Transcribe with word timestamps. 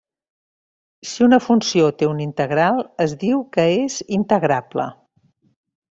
Si 1.09 1.23
una 1.25 1.39
funció 1.49 1.91
té 1.99 2.09
una 2.13 2.25
integral, 2.27 2.81
es 3.07 3.15
diu 3.27 3.45
que 3.59 3.67
és 3.77 4.03
integrable. 4.21 4.89